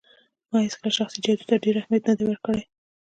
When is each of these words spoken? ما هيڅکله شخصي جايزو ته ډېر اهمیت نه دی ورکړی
ما 0.49 0.57
هيڅکله 0.65 0.91
شخصي 0.99 1.19
جايزو 1.25 1.47
ته 1.49 1.55
ډېر 1.65 1.75
اهمیت 1.77 2.03
نه 2.09 2.13
دی 2.17 2.23
ورکړی 2.27 2.61